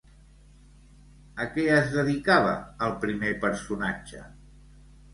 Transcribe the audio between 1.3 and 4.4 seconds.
A què es dedicava el primer personatge?